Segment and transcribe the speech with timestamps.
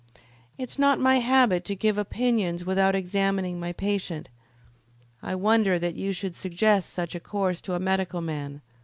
[0.57, 4.29] "It is not my habit to give opinions without examining my patient.
[5.21, 8.61] I wonder that you should suggest such a course to a medical man.